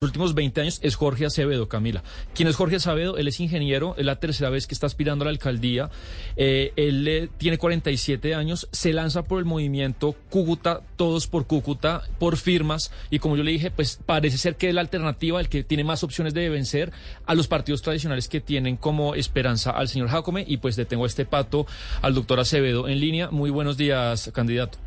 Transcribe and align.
los 0.00 0.10
últimos 0.10 0.36
20 0.36 0.60
años 0.60 0.78
es 0.84 0.94
Jorge 0.94 1.26
Acevedo, 1.26 1.68
Camila. 1.68 2.04
¿Quién 2.32 2.46
es 2.46 2.54
Jorge 2.54 2.76
Acevedo? 2.76 3.16
Él 3.16 3.26
es 3.26 3.40
ingeniero, 3.40 3.96
es 3.98 4.06
la 4.06 4.20
tercera 4.20 4.48
vez 4.48 4.68
que 4.68 4.74
está 4.74 4.86
aspirando 4.86 5.24
a 5.24 5.26
la 5.26 5.32
alcaldía. 5.32 5.90
Eh, 6.36 6.72
él 6.76 7.08
eh, 7.08 7.28
tiene 7.36 7.58
47 7.58 8.32
años, 8.36 8.68
se 8.70 8.92
lanza 8.92 9.24
por 9.24 9.40
el 9.40 9.44
movimiento 9.44 10.14
Cúcuta, 10.30 10.82
todos 10.94 11.26
por 11.26 11.48
Cúcuta, 11.48 12.02
por 12.20 12.36
firmas, 12.36 12.92
y 13.10 13.18
como 13.18 13.36
yo 13.36 13.42
le 13.42 13.50
dije, 13.50 13.72
pues 13.72 13.98
parece 14.06 14.38
ser 14.38 14.54
que 14.54 14.68
es 14.68 14.74
la 14.76 14.82
alternativa, 14.82 15.40
el 15.40 15.48
que 15.48 15.64
tiene 15.64 15.82
más 15.82 16.04
opciones 16.04 16.32
de 16.32 16.48
vencer 16.48 16.92
a 17.26 17.34
los 17.34 17.48
partidos 17.48 17.82
tradicionales 17.82 18.28
que 18.28 18.40
tienen 18.40 18.76
como 18.76 19.16
esperanza 19.16 19.72
al 19.72 19.88
señor 19.88 20.10
Jacome, 20.10 20.44
y 20.46 20.58
pues 20.58 20.76
detengo 20.76 21.06
este 21.06 21.24
pato 21.24 21.66
al 22.02 22.14
doctor 22.14 22.38
Acevedo 22.38 22.86
en 22.86 23.00
línea. 23.00 23.32
Muy 23.32 23.50
buenos 23.50 23.76
días, 23.76 24.30
candidato. 24.32 24.78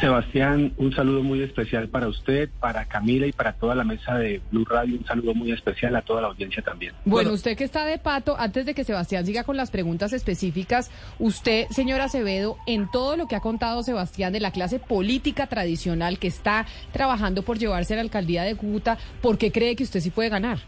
Sebastián, 0.00 0.72
un 0.76 0.92
saludo 0.92 1.24
muy 1.24 1.42
especial 1.42 1.88
para 1.88 2.06
usted, 2.06 2.48
para 2.60 2.84
Camila 2.84 3.26
y 3.26 3.32
para 3.32 3.54
toda 3.54 3.74
la 3.74 3.82
mesa 3.82 4.16
de 4.16 4.40
Blue 4.52 4.64
Radio. 4.64 4.96
Un 4.96 5.04
saludo 5.04 5.34
muy 5.34 5.50
especial 5.50 5.96
a 5.96 6.02
toda 6.02 6.22
la 6.22 6.28
audiencia 6.28 6.62
también. 6.62 6.94
Bueno, 7.04 7.32
usted 7.32 7.56
que 7.56 7.64
está 7.64 7.84
de 7.84 7.98
pato, 7.98 8.36
antes 8.38 8.64
de 8.64 8.74
que 8.74 8.84
Sebastián 8.84 9.26
siga 9.26 9.42
con 9.42 9.56
las 9.56 9.72
preguntas 9.72 10.12
específicas, 10.12 10.90
usted, 11.18 11.66
señor 11.70 12.00
Acevedo, 12.00 12.58
en 12.66 12.88
todo 12.90 13.16
lo 13.16 13.26
que 13.26 13.34
ha 13.34 13.40
contado 13.40 13.82
Sebastián 13.82 14.32
de 14.32 14.40
la 14.40 14.52
clase 14.52 14.78
política 14.78 15.48
tradicional 15.48 16.20
que 16.20 16.28
está 16.28 16.66
trabajando 16.92 17.42
por 17.42 17.58
llevarse 17.58 17.94
a 17.94 17.96
la 17.96 18.02
alcaldía 18.02 18.44
de 18.44 18.54
Cúcuta, 18.54 18.98
¿por 19.20 19.36
qué 19.36 19.50
cree 19.50 19.74
que 19.74 19.82
usted 19.82 20.00
sí 20.00 20.10
puede 20.10 20.28
ganar? 20.28 20.58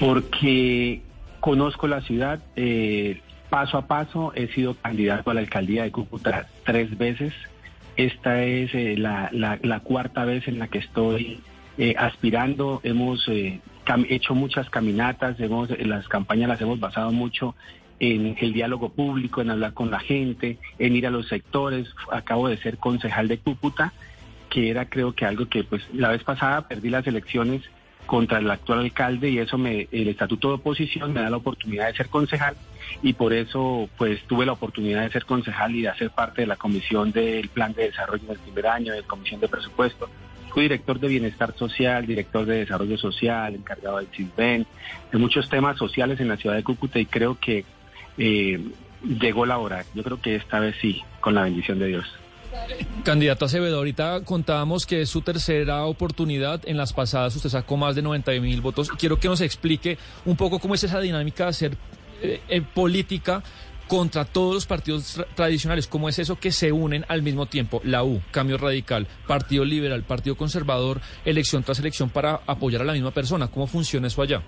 Porque 0.00 1.02
conozco 1.40 1.86
la 1.88 2.00
ciudad, 2.00 2.40
eh, 2.56 3.20
paso 3.48 3.78
a 3.78 3.86
paso. 3.86 4.32
He 4.34 4.48
sido 4.48 4.74
candidato 4.74 5.30
a 5.30 5.34
la 5.34 5.40
alcaldía 5.40 5.84
de 5.84 5.90
Cúcuta 5.90 6.46
tres 6.64 6.96
veces. 6.96 7.32
Esta 7.96 8.44
es 8.44 8.74
eh, 8.74 8.96
la, 8.96 9.80
cuarta 9.80 10.24
vez 10.24 10.46
en 10.46 10.58
la 10.58 10.68
que 10.68 10.78
estoy 10.78 11.40
eh, 11.78 11.94
aspirando. 11.98 12.80
Hemos 12.84 13.26
eh, 13.28 13.60
hecho 14.08 14.34
muchas 14.34 14.70
caminatas, 14.70 15.40
hemos, 15.40 15.70
las 15.80 16.06
campañas 16.08 16.48
las 16.48 16.60
hemos 16.60 16.78
basado 16.78 17.10
mucho 17.10 17.54
en 18.00 18.36
el 18.40 18.52
diálogo 18.52 18.90
público, 18.90 19.40
en 19.40 19.50
hablar 19.50 19.74
con 19.74 19.90
la 19.90 19.98
gente, 19.98 20.58
en 20.78 20.94
ir 20.94 21.06
a 21.06 21.10
los 21.10 21.26
sectores. 21.26 21.88
Acabo 22.12 22.48
de 22.48 22.58
ser 22.58 22.78
concejal 22.78 23.26
de 23.26 23.38
Cúcuta, 23.38 23.92
que 24.48 24.70
era 24.70 24.88
creo 24.88 25.14
que 25.14 25.24
algo 25.24 25.46
que 25.46 25.64
pues 25.64 25.82
la 25.92 26.10
vez 26.10 26.22
pasada 26.22 26.68
perdí 26.68 26.90
las 26.90 27.06
elecciones 27.06 27.62
contra 28.06 28.38
el 28.38 28.50
actual 28.50 28.80
alcalde 28.80 29.28
y 29.28 29.38
eso 29.38 29.58
me 29.58 29.86
el 29.92 30.08
estatuto 30.08 30.48
de 30.48 30.54
oposición 30.54 31.12
me 31.12 31.20
da 31.20 31.28
la 31.28 31.36
oportunidad 31.36 31.88
de 31.88 31.94
ser 31.94 32.08
concejal 32.08 32.56
y 33.02 33.12
por 33.12 33.32
eso 33.32 33.88
pues 33.96 34.22
tuve 34.24 34.46
la 34.46 34.52
oportunidad 34.52 35.02
de 35.02 35.10
ser 35.10 35.24
concejal 35.24 35.74
y 35.74 35.82
de 35.82 35.88
hacer 35.88 36.10
parte 36.10 36.42
de 36.42 36.46
la 36.46 36.56
comisión 36.56 37.12
del 37.12 37.48
plan 37.48 37.72
de 37.72 37.84
desarrollo 37.84 38.26
del 38.26 38.38
primer 38.38 38.66
año, 38.66 38.92
de 38.92 39.02
la 39.02 39.06
comisión 39.06 39.40
de 39.40 39.48
presupuesto. 39.48 40.08
Fui 40.50 40.62
director 40.62 40.98
de 40.98 41.08
bienestar 41.08 41.54
social, 41.56 42.06
director 42.06 42.46
de 42.46 42.60
desarrollo 42.60 42.96
social, 42.96 43.54
encargado 43.54 43.98
del 43.98 44.08
CISBEN, 44.08 44.66
de 45.12 45.18
muchos 45.18 45.48
temas 45.48 45.76
sociales 45.76 46.20
en 46.20 46.28
la 46.28 46.36
ciudad 46.36 46.56
de 46.56 46.64
Cúcuta 46.64 46.98
y 46.98 47.06
creo 47.06 47.38
que 47.38 47.64
eh, 48.16 48.60
llegó 49.20 49.46
la 49.46 49.58
hora. 49.58 49.84
Yo 49.94 50.02
creo 50.02 50.20
que 50.20 50.36
esta 50.36 50.58
vez 50.58 50.74
sí, 50.80 51.02
con 51.20 51.34
la 51.34 51.42
bendición 51.42 51.78
de 51.78 51.86
Dios. 51.88 52.06
Candidato 53.04 53.44
Acevedo, 53.44 53.78
ahorita 53.78 54.22
contábamos 54.24 54.86
que 54.86 55.02
es 55.02 55.10
su 55.10 55.22
tercera 55.22 55.84
oportunidad. 55.84 56.60
En 56.64 56.76
las 56.76 56.92
pasadas 56.92 57.36
usted 57.36 57.50
sacó 57.50 57.76
más 57.76 57.94
de 57.94 58.02
90 58.02 58.32
mil 58.40 58.60
votos. 58.60 58.90
Quiero 58.90 59.18
que 59.18 59.28
nos 59.28 59.40
explique 59.40 59.98
un 60.24 60.36
poco 60.36 60.58
cómo 60.58 60.74
es 60.74 60.84
esa 60.84 61.00
dinámica 61.00 61.44
de 61.44 61.50
hacer 61.50 61.76
eh, 62.22 62.62
política 62.74 63.42
contra 63.86 64.24
todos 64.24 64.54
los 64.54 64.66
partidos 64.66 65.24
tradicionales. 65.34 65.86
¿Cómo 65.88 66.08
es 66.08 66.18
eso 66.18 66.38
que 66.38 66.52
se 66.52 66.72
unen 66.72 67.04
al 67.08 67.22
mismo 67.22 67.46
tiempo? 67.46 67.80
La 67.84 68.04
U, 68.04 68.20
Cambio 68.30 68.58
Radical, 68.58 69.06
Partido 69.26 69.64
Liberal, 69.64 70.02
Partido 70.02 70.36
Conservador, 70.36 71.00
elección 71.24 71.62
tras 71.62 71.78
elección 71.78 72.10
para 72.10 72.40
apoyar 72.46 72.82
a 72.82 72.84
la 72.84 72.92
misma 72.92 73.10
persona. 73.10 73.48
¿Cómo 73.48 73.66
funciona 73.66 74.06
eso 74.06 74.22
allá? 74.22 74.42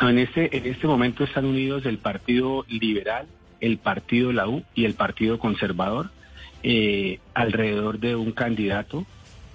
en, 0.00 0.18
este, 0.18 0.56
en 0.56 0.66
este 0.66 0.86
momento 0.86 1.24
están 1.24 1.44
unidos 1.44 1.86
el 1.86 1.98
Partido 1.98 2.64
Liberal, 2.68 3.26
el 3.60 3.78
Partido 3.78 4.32
La 4.32 4.48
U 4.48 4.64
y 4.74 4.84
el 4.84 4.94
Partido 4.94 5.38
Conservador 5.38 6.10
eh, 6.62 7.20
alrededor 7.34 7.98
de 7.98 8.16
un 8.16 8.32
candidato 8.32 9.04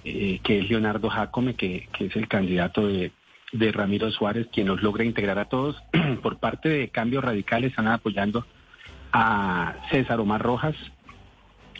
eh, 0.04 0.40
que 0.42 0.60
es 0.60 0.70
Leonardo 0.70 1.10
Jacome, 1.10 1.54
que, 1.54 1.88
es 1.98 2.16
el 2.16 2.28
candidato 2.28 2.86
de, 2.86 3.12
Ramiro 3.52 4.10
Suárez, 4.10 4.48
quien 4.52 4.66
nos 4.66 4.82
logra 4.82 5.04
integrar 5.04 5.38
a 5.38 5.46
todos. 5.46 5.76
Por 6.22 6.38
parte 6.38 6.68
de 6.68 6.88
Cambio 6.88 7.20
Radical 7.20 7.64
están 7.64 7.88
apoyando 7.88 8.46
a 9.12 9.76
César 9.90 10.20
Omar 10.20 10.42
Rojas, 10.42 10.76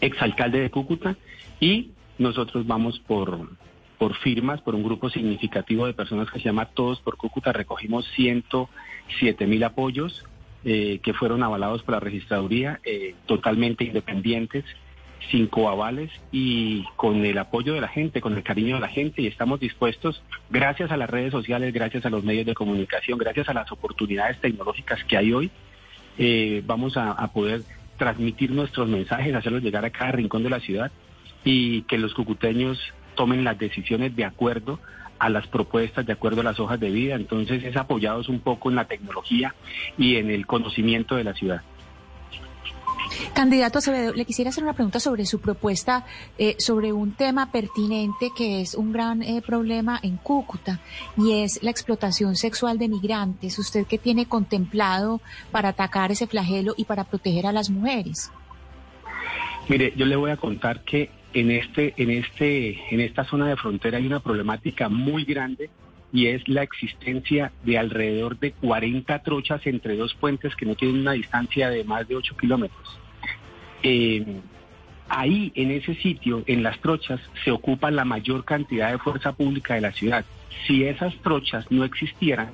exalcalde 0.01 0.61
de 0.61 0.71
Cúcuta, 0.71 1.17
y 1.61 1.91
nosotros 2.19 2.67
vamos 2.67 2.99
por, 3.01 3.51
por 3.99 4.15
firmas, 4.17 4.61
por 4.63 4.75
un 4.75 4.83
grupo 4.83 5.11
significativo 5.11 5.87
de 5.87 5.93
personas 5.93 6.31
que 6.31 6.39
se 6.39 6.47
llama 6.47 6.67
Todos 6.67 7.01
por 7.01 7.17
Cúcuta. 7.17 7.53
Recogimos 7.53 8.07
107 8.17 9.47
mil 9.47 9.63
apoyos 9.63 10.25
eh, 10.65 11.01
que 11.03 11.13
fueron 11.13 11.43
avalados 11.43 11.83
por 11.83 11.95
la 11.95 12.01
registraduría, 12.01 12.81
totalmente 13.27 13.85
independientes 13.85 14.65
cinco 15.31 15.69
avales 15.69 16.11
y 16.33 16.85
con 16.97 17.25
el 17.25 17.39
apoyo 17.39 17.75
de 17.75 17.81
la 17.81 17.89
gente, 17.89 18.21
con 18.21 18.35
el 18.35 18.43
cariño 18.43 18.77
de 18.77 18.81
la 18.81 18.89
gente 18.89 19.23
y 19.23 19.27
estamos 19.27 19.61
dispuestos, 19.61 20.23
gracias 20.51 20.91
a 20.91 20.97
las 20.97 21.11
redes 21.11 21.33
sociales, 21.33 21.73
gracias 21.73 22.07
a 22.07 22.11
los 22.11 22.25
medios 22.25 22.47
de 22.47 22.55
comunicación, 22.55 23.19
gracias 23.19 23.49
a 23.49 23.55
las 23.55 23.71
oportunidades 23.73 24.41
tecnológicas 24.41 25.03
que 25.05 25.17
hay 25.17 25.33
hoy, 25.33 25.51
eh, 26.19 26.63
vamos 26.67 26.97
a, 26.97 27.15
poder 27.33 27.63
transmitir 27.97 28.51
nuestros 28.51 28.89
mensajes, 28.89 29.35
hacerlos 29.35 29.63
llegar 29.63 29.85
a 29.85 29.91
cada 29.91 30.13
rincón 30.13 30.43
de 30.43 30.51
la 30.51 30.61
ciudad 30.61 30.91
y 31.45 31.83
que 31.83 31.99
los 31.99 32.15
cucuteños 32.15 32.79
tomen 33.15 33.45
las 33.45 33.59
decisiones 33.59 34.15
de 34.15 34.25
acuerdo 34.25 34.81
a 35.19 35.29
las 35.29 35.47
propuestas, 35.49 36.07
de 36.07 36.13
acuerdo 36.13 36.41
a 36.41 36.45
las 36.45 36.61
hojas 36.61 36.79
de 36.79 36.91
vida. 36.91 37.17
Entonces 37.17 37.65
es 37.65 37.77
apoyados 37.77 38.29
un 38.29 38.41
poco 38.41 38.71
en 38.71 38.77
la 38.77 38.87
tecnología 38.87 39.55
y 39.97 40.17
en 40.17 40.31
el 40.31 40.47
conocimiento 40.47 41.17
de 41.17 41.25
la 41.25 41.35
ciudad. 41.35 41.63
Candidato 43.39 43.79
Acevedo, 43.79 44.15
le 44.15 44.25
quisiera 44.25 44.49
hacer 44.49 44.65
una 44.65 44.73
pregunta 44.73 44.99
sobre 44.99 45.25
su 45.25 45.41
propuesta, 45.41 46.05
eh, 46.39 46.57
sobre 46.59 46.93
un 46.93 47.13
tema 47.13 47.53
pertinente 47.53 48.31
que 48.37 48.61
es 48.61 48.75
un 48.75 48.93
gran 48.93 49.23
eh, 49.23 49.41
problema 49.47 50.01
en 50.03 50.17
Cúcuta 50.17 50.81
y 51.17 51.35
es 51.35 51.63
la 51.63 51.71
explotación 51.71 52.35
sexual 52.35 52.79
de 52.79 52.89
migrantes. 52.89 53.61
¿Usted 53.61 53.87
qué 53.87 53.97
tiene 53.97 54.27
contemplado 54.27 55.21
para 55.53 55.69
atacar 55.69 56.11
ese 56.11 56.27
flagelo 56.27 56.75
y 56.77 56.85
para 56.85 57.05
proteger 57.05 57.47
a 57.47 57.53
las 57.53 57.71
mujeres? 57.71 58.33
Mire, 59.69 59.93
yo 59.95 60.05
le 60.05 60.17
voy 60.17 60.33
a 60.33 60.37
contar 60.37 60.83
que 60.83 61.09
en 61.33 61.53
este, 61.53 61.95
en 61.97 62.11
este, 62.11 62.93
en 62.93 62.99
esta 62.99 63.23
zona 63.23 63.47
de 63.47 63.55
frontera 63.55 63.99
hay 63.99 64.07
una 64.09 64.19
problemática 64.19 64.89
muy 64.89 65.25
grande 65.25 65.71
y 66.13 66.27
es 66.27 66.49
la 66.49 66.65
existencia 66.65 67.53
de 67.63 67.79
alrededor 67.79 68.37
de 68.41 68.51
40 68.51 69.17
trochas 69.23 69.65
entre 69.69 69.97
dos 69.97 70.13
puentes 70.15 70.57
que 70.57 70.67
no 70.67 70.75
tienen 70.75 71.03
una 71.03 71.13
distancia 71.13 71.71
de 71.71 71.85
más 71.85 72.09
de 72.09 72.17
8 72.17 72.37
kilómetros. 72.37 72.99
Eh, 73.83 74.25
ahí, 75.09 75.53
en 75.55 75.71
ese 75.71 75.95
sitio, 75.97 76.43
en 76.47 76.63
las 76.63 76.79
trochas, 76.81 77.21
se 77.45 77.51
ocupa 77.51 77.91
la 77.91 78.05
mayor 78.05 78.45
cantidad 78.45 78.91
de 78.91 78.99
fuerza 78.99 79.33
pública 79.33 79.75
de 79.75 79.81
la 79.81 79.93
ciudad. 79.93 80.25
Si 80.67 80.85
esas 80.85 81.15
trochas 81.23 81.71
no 81.71 81.85
existieran, 81.85 82.51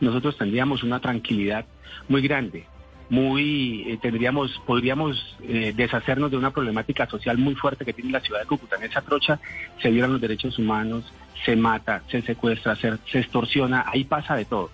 nosotros 0.00 0.36
tendríamos 0.36 0.82
una 0.82 1.00
tranquilidad 1.00 1.66
muy 2.08 2.22
grande, 2.22 2.66
muy 3.08 3.84
eh, 3.86 3.98
tendríamos, 4.00 4.60
podríamos 4.66 5.36
eh, 5.42 5.72
deshacernos 5.74 6.30
de 6.30 6.36
una 6.36 6.50
problemática 6.50 7.06
social 7.06 7.38
muy 7.38 7.54
fuerte 7.54 7.84
que 7.84 7.92
tiene 7.92 8.10
la 8.10 8.20
ciudad 8.20 8.40
de 8.40 8.46
Cúcuta. 8.46 8.76
En 8.76 8.84
esa 8.84 9.02
trocha 9.02 9.38
se 9.80 9.90
violan 9.90 10.12
los 10.12 10.20
derechos 10.20 10.58
humanos, 10.58 11.04
se 11.44 11.54
mata, 11.56 12.02
se 12.10 12.22
secuestra, 12.22 12.74
se, 12.76 12.96
se 13.10 13.20
extorsiona, 13.20 13.84
ahí 13.86 14.04
pasa 14.04 14.34
de 14.34 14.44
todo. 14.44 14.70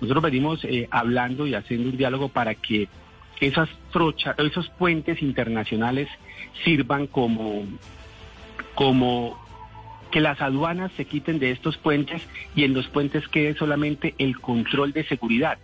Nosotros 0.00 0.24
venimos 0.24 0.66
hablando 0.90 1.46
y 1.46 1.54
haciendo 1.54 1.88
un 1.88 1.96
diálogo 1.96 2.28
para 2.28 2.54
que 2.54 2.86
esas 3.40 3.68
trochas, 3.92 4.38
esos 4.38 4.68
puentes 4.70 5.22
internacionales 5.22 6.08
sirvan 6.64 7.06
como, 7.06 7.64
como 8.74 9.38
que 10.10 10.20
las 10.20 10.40
aduanas 10.40 10.92
se 10.96 11.04
quiten 11.04 11.38
de 11.38 11.50
estos 11.50 11.76
puentes 11.76 12.22
y 12.54 12.64
en 12.64 12.74
los 12.74 12.86
puentes 12.88 13.28
quede 13.28 13.54
solamente 13.54 14.14
el 14.18 14.40
control 14.40 14.92
de 14.92 15.04
seguridad, 15.04 15.58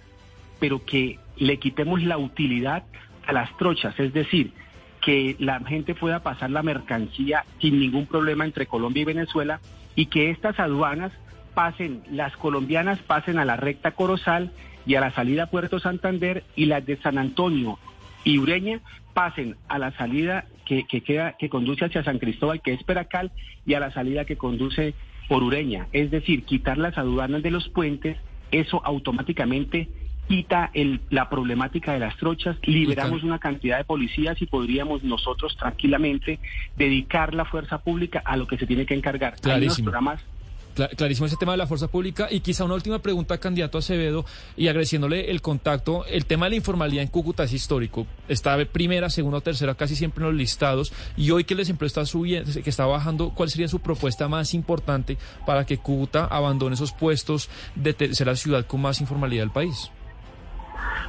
pero 0.61 0.85
que 0.85 1.19
le 1.37 1.59
quitemos 1.59 2.03
la 2.03 2.19
utilidad 2.19 2.85
a 3.27 3.33
las 3.33 3.57
trochas, 3.57 3.99
es 3.99 4.13
decir, 4.13 4.53
que 5.01 5.37
la 5.39 5.61
gente 5.61 5.95
pueda 5.95 6.23
pasar 6.23 6.51
la 6.51 6.63
mercancía 6.63 7.45
sin 7.61 7.81
ningún 7.81 8.07
problema 8.07 8.45
entre 8.45 8.67
Colombia 8.67 9.03
y 9.03 9.07
Venezuela 9.07 9.61
y 9.95 10.07
que 10.07 10.31
estas 10.31 10.59
aduanas 10.61 11.13
pasen, 11.55 12.03
las 12.11 12.37
colombianas 12.37 12.99
pasen 13.01 13.39
a 13.39 13.45
la 13.45 13.57
recta 13.57 13.91
Corozal 13.93 14.53
y 14.87 14.95
a 14.95 15.01
la 15.01 15.13
salida 15.13 15.45
a 15.45 15.51
Puerto 15.51 15.79
Santander 15.79 16.45
y 16.57 16.67
las 16.67 16.85
de 16.85 16.97
San 16.97 17.19
Antonio 17.19 17.79
y 18.25 18.39
Ureña 18.39 18.81
pasen 19.15 19.57
a 19.69 19.79
la 19.79 19.93
salida 19.93 20.47
que, 20.65 20.85
queda, 20.85 21.37
que 21.39 21.49
conduce 21.49 21.85
hacia 21.85 22.05
San 22.05 22.19
Cristóbal, 22.19 22.63
que 22.63 22.73
es 22.73 22.83
Peracal, 22.83 23.31
y 23.67 23.75
a 23.75 23.81
la 23.81 23.93
salida 23.93 24.25
que 24.25 24.37
conduce 24.37 24.95
por 25.29 25.43
Ureña. 25.43 25.89
Es 25.93 26.11
decir, 26.11 26.45
quitar 26.45 26.79
las 26.79 26.97
aduanas 26.97 27.43
de 27.43 27.51
los 27.51 27.69
puentes, 27.69 28.17
eso 28.51 28.81
automáticamente 28.85 29.89
quita 30.29 30.71
el, 30.73 31.01
la 31.11 31.29
problemática 31.29 31.93
de 31.93 31.99
las 31.99 32.17
trochas, 32.17 32.57
liberamos 32.63 33.23
una 33.23 33.39
cantidad 33.39 33.79
de 33.79 33.85
policías 33.85 34.41
y 34.41 34.47
podríamos 34.47 35.03
nosotros 35.03 35.57
tranquilamente 35.57 36.39
dedicar 36.77 37.35
la 37.35 37.45
fuerza 37.45 37.79
pública 37.79 38.23
a 38.25 38.37
lo 38.37 38.47
que 38.47 38.57
se 38.57 38.67
tiene 38.67 38.87
que 38.87 38.95
encargar. 38.95 39.35
Clarísimo. 39.41 39.91
programas 39.91 40.25
Clarísimo 40.75 41.27
ese 41.27 41.37
tema 41.37 41.53
de 41.53 41.59
la 41.59 41.67
fuerza 41.67 41.89
pública. 41.89 42.29
Y 42.31 42.41
quizá 42.41 42.65
una 42.65 42.75
última 42.75 43.01
pregunta, 43.01 43.39
candidato 43.39 43.79
Acevedo, 43.79 44.25
y 44.57 44.69
agradeciéndole 44.69 45.31
el 45.31 45.43
contacto. 45.43 46.05
El 46.07 46.27
tema 46.27 46.47
de 46.47 46.51
la 46.51 46.57
informalidad 46.57 47.03
en 47.03 47.09
Cúcuta 47.09 47.45
es 47.45 47.53
histórico. 47.53 48.07
Está 48.29 48.57
primera, 48.65 49.11
segunda 49.11 49.39
o 49.39 49.41
tercera, 49.41 49.75
casi 49.75 49.97
siempre 49.97 50.25
en 50.25 50.31
los 50.31 50.39
listados. 50.39 50.93
Y 51.17 51.31
hoy 51.31 51.45
que 51.45 51.55
el 51.55 51.59
desempleo 51.59 51.87
está 51.87 52.07
subiendo, 52.07 52.51
que 52.63 52.71
está 52.71 52.87
bajando, 52.87 53.31
¿cuál 53.31 53.51
sería 53.51 53.69
su 53.69 53.81
propuesta 53.81 54.29
más 54.29 54.55
importante 54.55 55.19
para 55.47 55.67
que 55.67 55.79
Cúcuta 55.79 56.25
abandone 56.27 56.75
esos 56.75 56.93
puestos 56.93 57.51
de 57.75 57.95
la 58.25 58.37
ciudad 58.37 58.67
con 58.67 58.81
más 58.81 59.01
informalidad 59.01 59.43
del 59.43 59.53
país? 59.53 59.91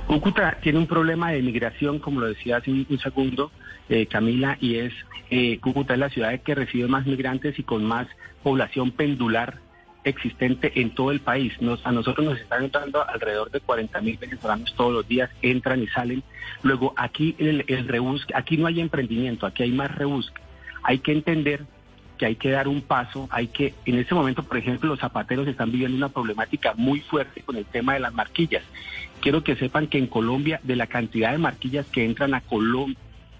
Cúcuta 0.08 0.58
tiene 0.62 0.80
un 0.80 0.88
problema 0.88 1.32
de 1.32 1.42
migración, 1.42 2.00
como 2.00 2.20
lo 2.20 2.28
decía 2.28 2.58
hace 2.58 2.72
un 2.72 3.00
segundo, 3.02 3.52
eh, 3.90 4.06
Camila, 4.08 4.58
y 4.60 4.76
es 4.76 4.94
eh, 5.30 5.60
Cúcuta 5.60 5.94
es 5.94 6.00
la 6.00 6.10
ciudad 6.10 6.40
que 6.42 6.56
recibe 6.56 6.88
más 6.88 7.06
migrantes 7.06 7.58
y 7.58 7.64
con 7.64 7.84
más 7.86 8.08
población 8.44 8.92
pendular 8.92 9.60
existente 10.04 10.80
en 10.82 10.92
todo 10.92 11.12
el 11.12 11.22
país. 11.22 11.54
a 11.84 11.92
nosotros 11.92 12.26
nos 12.26 12.40
están 12.40 12.66
entrando 12.66 13.08
alrededor 13.08 13.50
de 13.50 13.60
40 13.60 14.02
mil 14.02 14.18
venezolanos 14.18 14.74
todos 14.76 14.94
los 14.94 15.08
días, 15.08 15.30
entran 15.42 15.82
y 15.82 15.88
salen. 15.88 16.24
Luego 16.62 16.94
aquí 16.98 17.36
el, 17.40 17.66
aquí 18.34 18.58
no 18.58 18.68
hay 18.68 18.80
emprendimiento, 18.80 19.46
aquí 19.46 19.64
hay 19.64 19.72
más 19.72 19.94
rebusque. 19.96 20.42
Hay 20.84 21.00
que 21.00 21.14
entender 21.14 21.66
que 22.18 22.26
hay 22.26 22.36
que 22.36 22.52
dar 22.52 22.68
un 22.68 22.82
paso, 22.82 23.28
hay 23.32 23.48
que, 23.48 23.74
en 23.86 23.98
este 23.98 24.14
momento, 24.14 24.44
por 24.44 24.58
ejemplo, 24.58 24.90
los 24.90 25.00
zapateros 25.00 25.48
están 25.48 25.72
viviendo 25.72 25.98
una 25.98 26.10
problemática 26.10 26.74
muy 26.76 27.00
fuerte 27.00 27.42
con 27.42 27.56
el 27.56 27.66
tema 27.66 27.94
de 27.94 28.02
las 28.02 28.14
marquillas. 28.14 28.64
Quiero 29.20 29.44
que 29.44 29.56
sepan 29.56 29.88
que 29.88 29.98
en 29.98 30.08
Colombia, 30.08 30.60
de 30.64 30.76
la 30.76 30.88
cantidad 30.88 31.32
de 31.32 31.38
marquillas 31.38 31.88
que 31.88 32.06
entran 32.06 32.34
a 32.34 32.42
Colombia, 32.42 32.98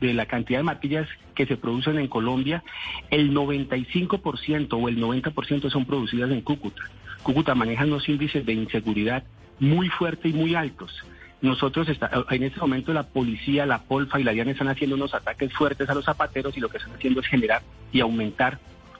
de 0.08 0.14
la 0.14 0.26
cantidad 0.26 0.60
de 0.60 0.64
marquillas 0.64 1.08
que 1.36 1.46
se 1.46 1.58
producen 1.58 1.98
en 1.98 2.08
Colombia, 2.08 2.64
el 3.10 3.34
95% 3.34 4.68
o 4.72 4.90
el 4.90 4.98
90% 4.98 5.70
son 5.70 5.86
producidas 5.86 6.32
en 6.32 6.42
Cúcuta. 6.42 6.84
Cúcuta 7.24 7.56
maneja 7.56 7.86
unos 7.86 8.08
índices 8.10 8.46
de 8.46 8.54
inseguridad 8.54 9.24
muy 9.60 9.90
fuertes 9.90 10.34
y 10.34 10.36
muy 10.36 10.56
altos. 10.56 11.04
Nosotros 11.42 11.88
en 12.30 12.44
este 12.44 12.60
momento 12.60 12.94
la 12.94 13.04
policía, 13.04 13.66
la 13.66 13.82
Polfa 13.82 14.20
y 14.20 14.24
la 14.24 14.32
DIAN 14.32 14.50
están 14.50 14.70
haciendo 14.70 14.96
unos 14.96 15.14
ataques 15.14 15.52
fuertes 15.54 15.90
a 15.90 15.94
los 15.94 16.06
zapateros 16.06 16.56
y 16.56 16.62
lo 16.62 16.70
que 16.70 16.78
están 16.78 16.94
haciendo 16.94 17.20
es 17.20 17.28
generar 17.28 17.62
y 17.92 18.00
aumentar 18.00 18.60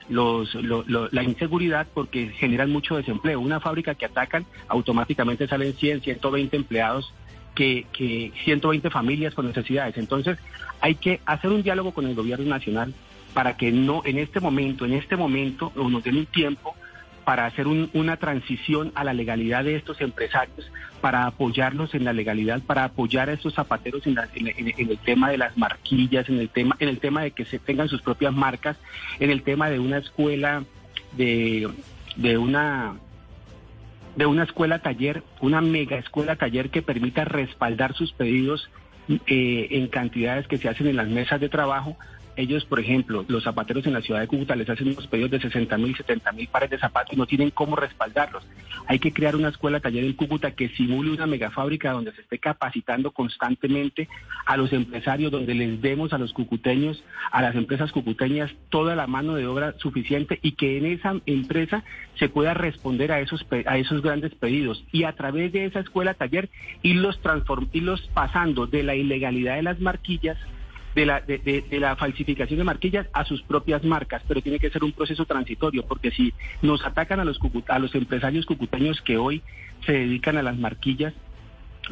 los, 0.10 0.54
la 0.56 1.24
inseguridad 1.24 1.88
porque 1.94 2.28
generan 2.30 2.70
mucho 2.70 2.98
desempleo. 2.98 3.40
Una 3.40 3.62
fábrica 3.62 3.96
que 3.96 4.06
atacan, 4.06 4.46
automáticamente 4.68 5.48
salen 5.48 5.74
100, 5.74 6.02
120 6.02 6.58
empleados 6.58 7.14
que, 7.56 7.86
que 7.94 8.32
120 8.44 8.90
familias 8.90 9.34
con 9.34 9.48
necesidades. 9.48 9.98
Entonces, 9.98 10.38
hay 10.82 10.96
que 10.96 11.22
hacer 11.26 11.52
un 11.52 11.64
diálogo 11.64 11.94
con 11.94 12.08
el 12.08 12.16
gobierno 12.16 12.46
nacional 12.46 12.94
para 13.34 13.58
que 13.58 13.72
no 13.72 14.02
en 14.06 14.20
este 14.20 14.40
momento, 14.40 14.86
en 14.86 14.94
este 14.94 15.16
momento, 15.16 15.72
nos 15.76 16.04
den 16.04 16.18
un 16.18 16.26
tiempo 16.26 16.76
para 17.24 17.46
hacer 17.46 17.68
una 17.68 18.18
transición 18.18 18.92
a 18.96 19.04
la 19.04 19.14
legalidad 19.14 19.64
de 19.64 19.76
estos 19.76 20.02
empresarios, 20.02 20.70
para 21.00 21.26
apoyarlos 21.26 21.96
en 21.96 22.04
la 22.04 22.12
legalidad, 22.12 22.62
para 22.62 22.84
apoyar 22.84 23.30
a 23.30 23.34
estos 23.34 23.54
zapateros 23.54 24.06
en, 24.08 24.18
el 24.18 24.98
tema 25.00 25.30
de 25.30 25.38
las 25.38 25.58
marquillas, 25.58 26.28
en 26.28 26.40
el 26.40 26.50
tema, 26.50 26.76
en 26.80 26.90
el 26.90 27.00
tema 27.00 27.24
de 27.24 27.32
que 27.32 27.46
se 27.46 27.60
tengan 27.60 27.88
sus 27.88 28.02
propias 28.02 28.34
marcas, 28.34 28.78
en 29.20 29.30
el 29.30 29.42
tema 29.42 29.70
de 29.70 29.80
una 29.80 30.00
escuela, 30.00 30.64
de, 31.14 31.70
de 32.18 32.38
una 32.38 32.96
de 34.16 34.26
una 34.26 34.44
escuela 34.44 34.80
taller, 34.80 35.24
una 35.42 35.62
mega 35.62 35.98
escuela 35.98 36.36
taller 36.36 36.70
que 36.70 36.82
permita 36.82 37.26
respaldar 37.26 37.94
sus 37.94 38.14
pedidos 38.14 38.70
eh, 39.10 39.68
en 39.72 39.88
cantidades 39.88 40.48
que 40.48 40.58
se 40.58 40.70
hacen 40.70 40.88
en 40.88 40.96
las 40.96 41.08
mesas 41.08 41.42
de 41.42 41.50
trabajo 41.50 41.98
ellos, 42.36 42.66
por 42.66 42.80
ejemplo, 42.80 43.26
los 43.28 43.44
zapateros 43.44 43.86
en 43.86 43.94
la 43.94 44.02
ciudad 44.02 44.20
de 44.20 44.28
Cúcuta 44.28 44.56
les 44.56 44.70
hacen 44.70 44.88
unos 44.88 45.08
pedidos 45.08 45.32
de 45.32 45.42
60 45.42 45.78
mil, 45.78 45.96
70 45.96 46.32
mil 46.32 46.48
pares 46.48 46.70
de 46.70 46.78
zapatos 46.78 47.14
y 47.14 47.18
no 47.18 47.26
tienen 47.26 47.52
cómo 47.52 47.76
respaldarlos. 47.76 48.44
Hay 48.88 49.00
que 49.00 49.14
crear 49.14 49.36
una 49.36 49.50
escuela 49.50 49.80
taller 49.80 50.04
en 50.04 50.14
Cúcuta 50.14 50.52
que 50.52 50.70
simule 50.70 51.12
una 51.12 51.28
megafábrica 51.28 51.92
donde 51.92 52.12
se 52.14 52.22
esté 52.22 52.40
capacitando 52.40 53.12
constantemente 53.12 54.10
a 54.46 54.58
los 54.58 54.74
empresarios, 54.74 55.32
donde 55.32 55.54
les 55.54 55.82
demos 55.82 56.14
a 56.14 56.18
los 56.18 56.34
cucuteños, 56.34 57.04
a 57.32 57.42
las 57.42 57.56
empresas 57.56 57.92
cucuteñas, 57.92 58.52
toda 58.70 58.96
la 58.96 59.08
mano 59.08 59.36
de 59.36 59.48
obra 59.48 59.76
suficiente 59.78 60.40
y 60.42 60.54
que 60.54 60.78
en 60.78 60.86
esa 60.86 61.16
empresa 61.26 61.84
se 62.20 62.30
pueda 62.30 62.54
responder 62.54 63.12
a 63.12 63.20
esos, 63.20 63.46
a 63.66 63.78
esos 63.78 64.02
grandes 64.02 64.34
pedidos. 64.36 64.84
Y 64.92 65.04
a 65.04 65.14
través 65.14 65.52
de 65.52 65.66
esa 65.66 65.80
escuela 65.80 66.14
taller 66.14 66.50
irlos, 66.82 67.20
irlos 67.74 68.10
pasando 68.14 68.68
de 68.68 68.84
la 68.84 68.96
ilegalidad 68.96 69.56
de 69.56 69.64
las 69.64 69.80
marquillas 69.80 70.38
de 70.96 71.06
la, 71.06 71.22
de, 71.22 71.66
la 71.72 71.96
falsificación 71.96 72.60
de 72.60 72.64
marquillas 72.64 73.08
a 73.14 73.26
sus 73.26 73.42
propias 73.44 73.84
marcas, 73.84 74.22
pero 74.28 74.42
tiene 74.42 74.60
que 74.60 74.70
ser 74.70 74.84
un 74.84 74.92
proceso 74.92 75.26
transitorio, 75.26 75.86
porque 75.86 76.12
si 76.12 76.34
nos 76.62 76.86
atacan 76.86 77.20
a 77.20 77.26
los, 77.26 77.40
a 77.68 77.80
los 77.80 77.96
empresarios 77.96 78.46
cucuteños 78.46 79.02
que 79.02 79.18
hoy 79.18 79.42
se 79.86 79.94
dedican 79.94 80.38
a 80.38 80.44
las 80.44 80.58
marquillas, 80.58 81.14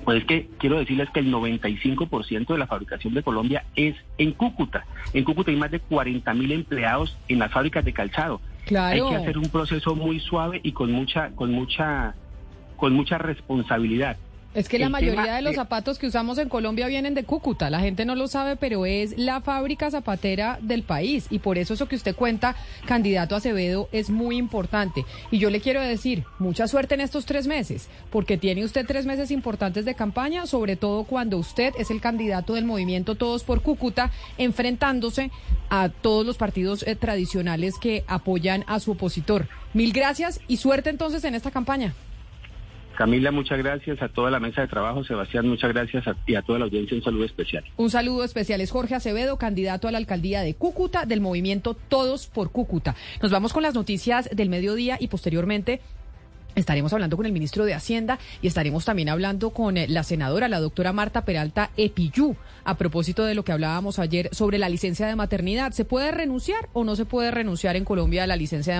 pues 0.06 0.20
es 0.20 0.26
que 0.26 0.48
quiero 0.58 0.80
decirles 0.80 1.10
que 1.10 1.20
el 1.20 1.34
95% 1.34 2.48
de 2.48 2.58
la 2.58 2.68
fabricación 2.68 3.14
de 3.14 3.24
Colombia 3.24 3.66
es 3.76 3.96
en 4.18 4.32
Cúcuta. 4.32 4.86
En 5.14 5.24
Cúcuta 5.24 5.52
hay 5.52 5.58
más 5.58 5.72
de 5.72 5.80
40 5.80 6.34
mil 6.34 6.52
empleados 6.52 7.18
en 7.28 7.40
las 7.40 7.52
fábricas 7.52 7.84
de 7.84 7.94
calzado. 7.94 8.40
Hay 8.76 9.02
que 9.02 9.16
hacer 9.16 9.38
un 9.38 9.50
proceso 9.50 9.96
muy 9.96 10.20
suave 10.20 10.62
y 10.64 10.72
con 10.72 10.92
mucha, 10.92 11.32
con 11.32 11.52
mucha, 11.52 12.16
con 12.78 12.94
mucha 12.94 13.18
responsabilidad. 13.18 14.18
Es 14.54 14.68
que 14.68 14.80
la 14.80 14.90
mayoría 14.90 15.36
de 15.36 15.42
los 15.42 15.56
zapatos 15.56 15.98
que 15.98 16.08
usamos 16.08 16.38
en 16.38 16.50
Colombia 16.50 16.88
vienen 16.88 17.14
de 17.14 17.24
Cúcuta. 17.24 17.70
La 17.70 17.80
gente 17.80 18.04
no 18.04 18.16
lo 18.16 18.28
sabe, 18.28 18.58
pero 18.58 18.86
es 18.86 19.18
la 19.18 19.40
fábrica 19.40 19.90
zapatera 19.90 20.60
del 20.62 20.84
país. 20.84 21.28
Y 21.30 21.40
por 21.40 21.58
eso 21.58 21.74
eso 21.74 21.88
que 21.88 21.96
usted 21.96 22.16
cuenta, 22.16 22.56
candidato 22.86 23.36
Acevedo, 23.36 23.88
es 23.94 24.10
muy 24.10 24.38
importante. 24.38 25.06
Y 25.32 25.40
yo 25.40 25.50
le 25.50 25.62
quiero 25.62 25.80
decir, 25.80 26.26
mucha 26.38 26.68
suerte 26.68 26.96
en 26.96 27.02
estos 27.02 27.26
tres 27.26 27.48
meses, 27.48 27.88
porque 28.10 28.38
tiene 28.38 28.66
usted 28.66 28.86
tres 28.86 29.06
meses 29.06 29.32
importantes 29.32 29.86
de 29.86 29.96
campaña, 29.96 30.46
sobre 30.46 30.76
todo 30.76 31.06
cuando 31.06 31.38
usted 31.38 31.74
es 31.78 31.90
el 31.90 32.02
candidato 32.02 32.54
del 32.54 32.66
movimiento 32.66 33.16
Todos 33.16 33.44
por 33.44 33.62
Cúcuta, 33.62 34.12
enfrentándose 34.38 35.32
a 35.70 35.88
todos 35.88 36.26
los 36.26 36.38
partidos 36.38 36.84
eh, 36.84 36.96
tradicionales 36.96 37.76
que 37.80 38.04
apoyan 38.08 38.66
a 38.68 38.82
su 38.82 38.92
opositor. 38.92 39.48
Mil 39.74 39.94
gracias 39.94 40.42
y 40.50 40.58
suerte 40.58 40.90
entonces 40.90 41.24
en 41.24 41.36
esta 41.36 41.52
campaña. 41.52 41.94
Camila, 42.98 43.32
muchas 43.32 43.58
gracias 43.58 44.02
a 44.02 44.10
toda 44.10 44.30
la 44.30 44.40
mesa 44.40 44.62
de 44.62 44.68
trabajo. 44.68 45.04
Sebastián, 45.04 45.48
muchas 45.48 45.74
gracias 45.74 46.04
y 46.26 46.36
a 46.36 46.42
toda 46.42 46.60
la 46.60 46.66
audiencia 46.66 46.96
un 46.96 47.04
saludo 47.04 47.26
especial. 47.26 47.64
Un 47.78 47.90
saludo 47.90 48.24
especial 48.24 48.62
es 48.62 48.72
Jorge 48.72 48.96
Acevedo, 48.96 49.38
candidato 49.38 49.88
a 49.88 49.92
la 49.92 49.98
alcaldía 49.98 50.42
de 50.42 50.54
Cúcuta 50.54 51.06
del 51.06 51.22
movimiento 51.22 51.74
Todos 51.74 52.28
por 52.28 52.52
Cúcuta. 52.52 52.96
Nos 53.22 53.32
vamos 53.32 53.54
con 53.54 53.64
las 53.64 53.74
noticias 53.74 54.30
del 54.32 54.50
mediodía 54.50 54.98
y 55.00 55.08
posteriormente 55.08 55.82
Estaremos 56.54 56.92
hablando 56.92 57.16
con 57.16 57.26
el 57.26 57.32
ministro 57.32 57.64
de 57.64 57.74
Hacienda 57.74 58.20
y 58.42 58.48
estaremos 58.48 58.84
también 58.84 59.08
hablando 59.08 59.52
con 59.52 59.78
eh, 59.78 59.88
la 59.88 60.04
senadora, 60.04 60.50
la 60.50 60.60
doctora 60.60 60.92
Marta 60.92 61.24
Peralta 61.24 61.72
Epiyú, 61.78 62.36
a 62.66 62.76
propósito 62.76 63.24
de 63.24 63.36
lo 63.36 63.44
que 63.44 63.54
hablábamos 63.54 64.00
ayer 64.00 64.30
sobre 64.34 64.58
la 64.58 64.68
licencia 64.68 65.08
de 65.08 65.16
maternidad. 65.16 65.72
¿Se 65.72 65.86
puede 65.86 66.12
renunciar 66.12 66.68
o 66.74 66.84
no 66.84 66.98
se 66.98 67.06
puede 67.06 67.32
renunciar 67.32 67.78
en 67.78 67.86
Colombia 67.86 68.26
a 68.26 68.28
la 68.28 68.36
licencia 68.36 68.74
de 68.74 68.80